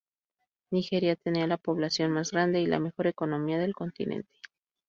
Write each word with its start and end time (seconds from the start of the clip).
Nigeria 0.71 1.15
tenía 1.15 1.45
la 1.45 1.57
población 1.59 2.09
más 2.09 2.31
grande 2.31 2.59
y 2.59 2.65
la 2.65 2.79
mejor 2.79 3.05
economía 3.05 3.59
del 3.59 3.75
continente. 3.75 4.33